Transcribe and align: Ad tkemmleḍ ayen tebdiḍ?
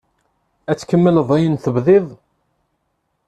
Ad 0.71 0.77
tkemmleḍ 0.77 1.29
ayen 1.35 1.55
tebdiḍ? 1.63 2.07